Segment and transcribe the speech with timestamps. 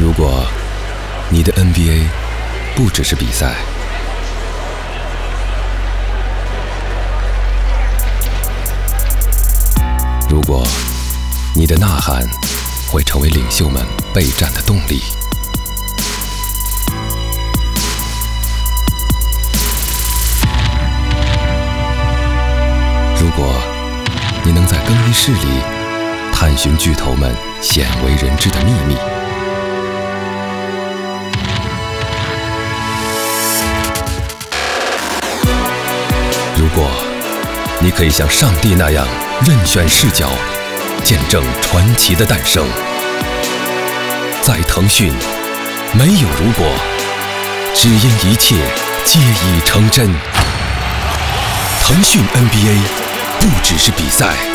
[0.00, 0.44] 如果
[1.30, 2.06] 你的 NBA
[2.74, 3.54] 不只是比赛，
[10.28, 10.66] 如果
[11.54, 12.28] 你的呐喊
[12.90, 15.02] 会成为领袖们备战的动力，
[23.20, 23.54] 如果
[24.44, 25.62] 你能在更衣室里
[26.32, 28.96] 探寻巨头们鲜为人知的秘密，
[36.74, 36.90] 果
[37.80, 39.06] 你可以像上帝那样
[39.46, 40.28] 任选视角，
[41.04, 42.66] 见证传奇的诞生，
[44.42, 45.12] 在腾讯
[45.92, 46.66] 没有如果，
[47.74, 48.56] 只因一切
[49.04, 50.12] 皆已成真。
[51.82, 52.80] 腾讯 NBA
[53.38, 54.53] 不只是比赛。